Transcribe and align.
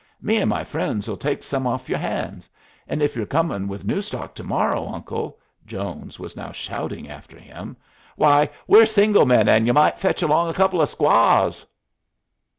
Me 0.19 0.37
and 0.37 0.49
my 0.49 0.63
friend'll 0.63 1.13
take 1.15 1.43
some 1.43 1.67
off 1.67 1.87
your 1.87 1.99
hands. 1.99 2.49
And 2.87 3.03
if 3.03 3.15
you're 3.15 3.27
comin' 3.27 3.67
with 3.67 3.85
new 3.85 4.01
stock 4.01 4.33
to 4.33 4.43
morrow, 4.43 4.87
uncle" 4.87 5.37
(Jones 5.63 6.17
was 6.17 6.35
now 6.35 6.51
shouting 6.51 7.07
after 7.07 7.37
him), 7.37 7.77
"why, 8.15 8.49
we're 8.65 8.87
single 8.87 9.27
men, 9.27 9.47
and 9.47 9.67
y'u 9.67 9.73
might 9.73 9.99
fetch 9.99 10.23
along 10.23 10.49
a 10.49 10.55
couple 10.55 10.81
of 10.81 10.89
squaws!" 10.89 11.67